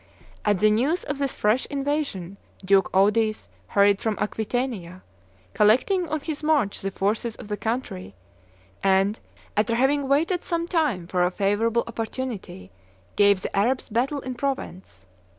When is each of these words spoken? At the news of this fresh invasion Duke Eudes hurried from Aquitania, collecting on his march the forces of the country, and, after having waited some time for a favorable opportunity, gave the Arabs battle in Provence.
At 0.45 0.57
the 0.59 0.71
news 0.71 1.03
of 1.03 1.19
this 1.19 1.35
fresh 1.35 1.67
invasion 1.67 2.37
Duke 2.65 2.89
Eudes 2.91 3.49
hurried 3.67 4.01
from 4.01 4.17
Aquitania, 4.17 5.03
collecting 5.53 6.09
on 6.09 6.21
his 6.21 6.41
march 6.41 6.81
the 6.81 6.89
forces 6.89 7.35
of 7.35 7.49
the 7.49 7.55
country, 7.55 8.15
and, 8.81 9.19
after 9.55 9.75
having 9.75 10.07
waited 10.07 10.43
some 10.43 10.67
time 10.67 11.05
for 11.05 11.21
a 11.21 11.29
favorable 11.29 11.83
opportunity, 11.85 12.71
gave 13.15 13.43
the 13.43 13.55
Arabs 13.55 13.89
battle 13.89 14.21
in 14.21 14.33
Provence. 14.33 15.05